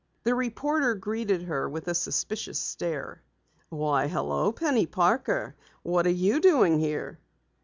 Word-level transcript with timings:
The 0.23 0.33
reporter 0.33 0.95
greeted 0.95 1.43
her 1.43 1.69
with 1.69 1.87
a 1.87 1.93
suspicious 1.93 2.57
stare. 2.57 3.21
"Why, 3.69 4.07
hello, 4.07 4.51
Penny 4.51 4.87
Parker. 4.87 5.53
What 5.83 6.07
are 6.07 6.09
you 6.25 6.39
doing 6.41 6.79
here?" 6.79 7.19